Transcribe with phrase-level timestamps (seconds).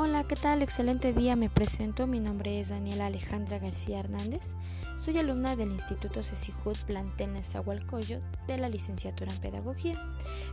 [0.00, 0.62] Hola, ¿qué tal?
[0.62, 1.34] Excelente día.
[1.34, 2.06] Me presento.
[2.06, 4.54] Mi nombre es Daniela Alejandra García Hernández.
[4.96, 9.96] Soy alumna del Instituto Cecihut Plantel Nezahualcóyotl de la licenciatura en Pedagogía.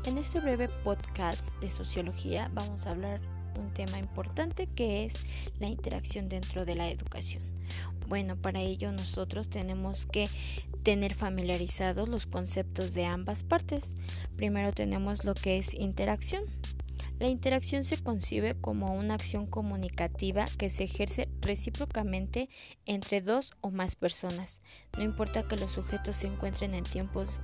[0.05, 3.22] En este breve podcast de Sociología vamos a hablar
[3.60, 5.13] un tema importante que es
[5.59, 7.44] la interacción dentro de la educación.
[8.08, 10.27] Bueno, para ello nosotros tenemos que
[10.82, 13.96] tener familiarizados los conceptos de ambas partes.
[14.37, 16.46] Primero tenemos lo que es interacción.
[17.18, 22.50] La interacción se concibe como una acción comunicativa que se ejerce recíprocamente
[22.86, 24.60] entre dos o más personas.
[24.98, 27.40] No importa que los sujetos se encuentren en tiempos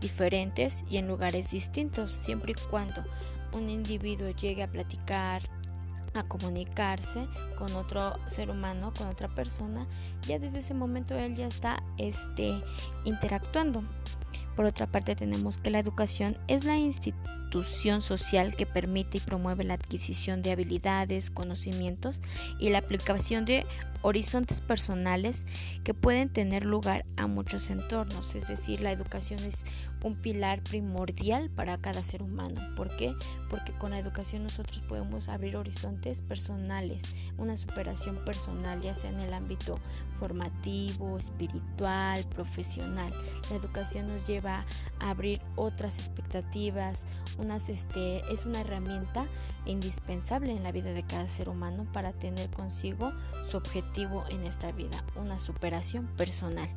[0.00, 3.04] diferentes y en lugares distintos, siempre y cuando
[3.52, 5.42] un individuo llegue a platicar,
[6.14, 7.26] a comunicarse
[7.58, 9.86] con otro ser humano, con otra persona,
[10.22, 12.54] ya desde ese momento él ya está este,
[13.04, 13.84] interactuando.
[14.56, 19.64] Por otra parte, tenemos que la educación es la institución social que permite y promueve
[19.64, 22.20] la adquisición de habilidades, conocimientos
[22.58, 23.66] y la aplicación de
[24.02, 25.46] horizontes personales
[25.82, 28.34] que pueden tener lugar a muchos entornos.
[28.34, 29.64] Es decir, la educación es
[30.04, 32.60] un pilar primordial para cada ser humano.
[32.76, 33.14] ¿Por qué?
[33.48, 37.02] Porque con la educación nosotros podemos abrir horizontes personales,
[37.38, 39.80] una superación personal, ya sea en el ámbito
[40.20, 43.12] formativo, espiritual, profesional.
[43.50, 44.66] La educación nos lleva
[45.00, 47.04] a abrir otras expectativas,
[47.38, 49.26] unas, este, es una herramienta
[49.64, 53.10] indispensable en la vida de cada ser humano para tener consigo
[53.50, 56.68] su objetivo en esta vida, una superación personal.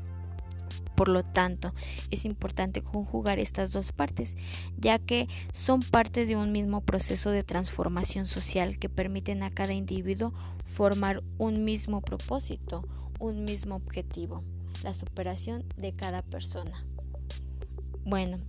[0.98, 1.76] Por lo tanto,
[2.10, 4.36] es importante conjugar estas dos partes,
[4.80, 9.74] ya que son parte de un mismo proceso de transformación social que permiten a cada
[9.74, 10.34] individuo
[10.66, 12.84] formar un mismo propósito,
[13.20, 14.44] un mismo objetivo,
[14.84, 16.84] la superación de cada persona.
[18.04, 18.40] Bueno,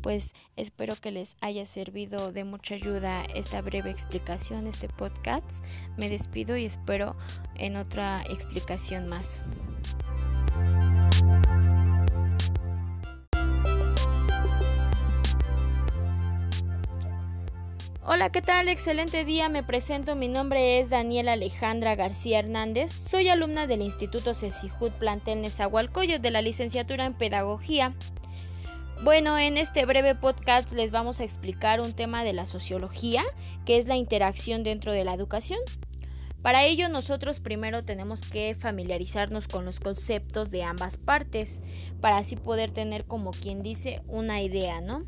[0.00, 5.62] pues espero que les haya servido de mucha ayuda esta breve explicación, este podcast.
[5.96, 7.14] Me despido y espero
[7.54, 9.44] en otra explicación más.
[18.04, 18.68] Hola, ¿qué tal?
[18.68, 19.48] Excelente día.
[19.48, 20.16] Me presento.
[20.16, 22.90] Mi nombre es Daniela Alejandra García Hernández.
[22.90, 27.94] Soy alumna del Instituto Cecihut Plantel Nezahualcóyotl de la licenciatura en Pedagogía.
[29.04, 33.22] Bueno, en este breve podcast les vamos a explicar un tema de la sociología,
[33.64, 35.60] que es la interacción dentro de la educación.
[36.42, 41.60] Para ello nosotros primero tenemos que familiarizarnos con los conceptos de ambas partes,
[42.00, 45.04] para así poder tener como quien dice una idea, ¿no?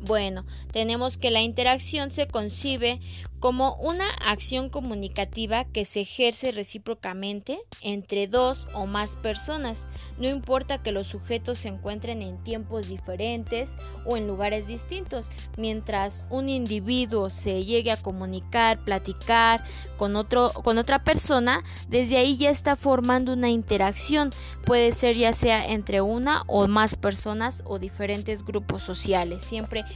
[0.00, 3.00] Bueno, tenemos que la interacción se concibe
[3.40, 9.86] como una acción comunicativa que se ejerce recíprocamente entre dos o más personas,
[10.18, 13.74] no importa que los sujetos se encuentren en tiempos diferentes
[14.04, 19.64] o en lugares distintos, mientras un individuo se llegue a comunicar, platicar
[19.96, 24.30] con, otro, con otra persona, desde ahí ya está formando una interacción,
[24.66, 29.86] puede ser ya sea entre una o más personas o diferentes grupos sociales, siempre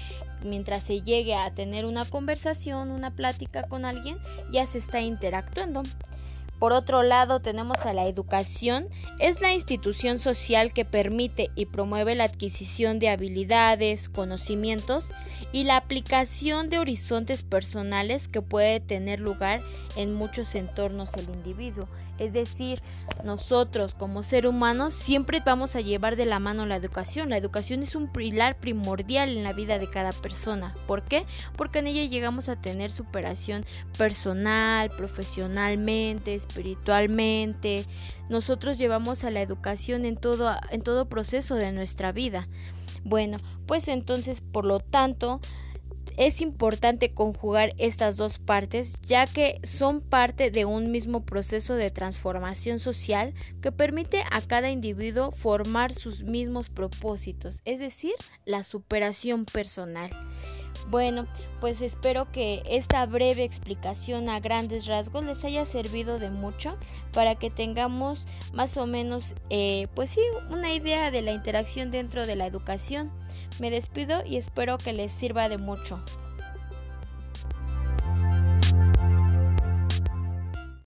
[0.45, 4.19] mientras se llegue a tener una conversación, una plática con alguien,
[4.53, 5.83] ya se está interactuando.
[6.59, 8.89] Por otro lado, tenemos a la educación.
[9.19, 15.11] Es la institución social que permite y promueve la adquisición de habilidades, conocimientos
[15.53, 19.61] y la aplicación de horizontes personales que puede tener lugar
[19.97, 21.89] en muchos entornos del individuo.
[22.19, 22.81] Es decir,
[23.25, 27.29] nosotros como ser humanos siempre vamos a llevar de la mano la educación.
[27.29, 30.75] La educación es un pilar primordial en la vida de cada persona.
[30.87, 31.27] ¿Por qué?
[31.57, 33.65] Porque en ella llegamos a tener superación
[33.99, 37.85] personal, profesionalmente, espiritualmente.
[38.29, 42.49] Nosotros llevamos a la educación en todo, en todo proceso de nuestra vida.
[43.03, 45.41] Bueno, pues entonces, por lo tanto,
[46.17, 51.91] es importante conjugar estas dos partes ya que son parte de un mismo proceso de
[51.91, 59.45] transformación social que permite a cada individuo formar sus mismos propósitos, es decir, la superación
[59.45, 60.11] personal.
[60.89, 61.27] Bueno,
[61.61, 66.77] pues espero que esta breve explicación a grandes rasgos les haya servido de mucho
[67.13, 72.27] para que tengamos más o menos, eh, pues sí, una idea de la interacción dentro
[72.27, 73.11] de la educación.
[73.61, 76.03] Me despido y espero que les sirva de mucho.